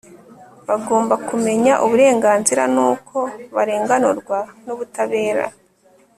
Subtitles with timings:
[0.67, 3.17] bagomba kumenya uburenganzira n'uko
[3.55, 5.45] barenganurwa n'ubutabera